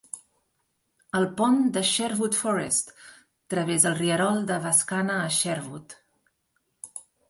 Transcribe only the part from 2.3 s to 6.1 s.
Forest traves el rierol de Wascana a Sherwood.